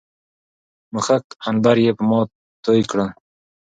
مښک، 0.93 1.25
عنبر 1.47 1.77
يې 1.85 1.91
په 1.97 2.03
ما 2.09 2.19
توى 2.63 2.83
کړل 2.91 3.09